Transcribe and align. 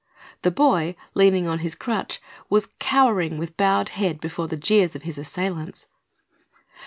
The 0.41 0.49
boy, 0.49 0.95
leaning 1.13 1.47
on 1.47 1.59
his 1.59 1.75
crutch, 1.75 2.19
was 2.49 2.69
cowering 2.79 3.37
with 3.37 3.55
bowed 3.55 3.89
head 3.89 4.19
before 4.19 4.47
the 4.47 4.57
jeers 4.57 4.95
of 4.95 5.03
his 5.03 5.19
assailants. 5.19 5.85